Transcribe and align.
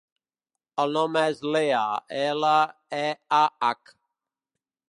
El 0.83 0.95
nom 0.95 1.19
és 1.21 1.43
Leah: 1.57 1.83
ela, 2.23 2.57
e, 3.01 3.05
a, 3.41 3.43
hac. 3.69 3.97